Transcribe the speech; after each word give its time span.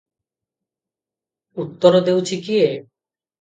ଉତ୍ତର 1.65 2.01
ଦେଉଛି 2.09 2.41
କିଏ? 2.49 2.73